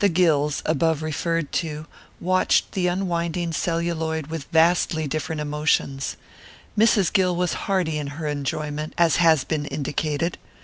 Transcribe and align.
The 0.00 0.08
Gills, 0.08 0.60
above 0.66 1.04
referred 1.04 1.52
to, 1.52 1.86
watched 2.18 2.72
the 2.72 2.88
unwinding 2.88 3.52
celluloid 3.52 4.26
with 4.26 4.48
vastly 4.50 5.06
different 5.06 5.40
emotions. 5.40 6.16
Mrs. 6.76 7.12
Gill 7.12 7.36
was 7.36 7.52
hearty 7.70 7.96
in 7.96 8.08
her 8.18 8.26
enjoyment, 8.26 8.92
as 8.98 9.18
has 9.22 9.44
been 9.44 9.66
indicated. 9.66 10.36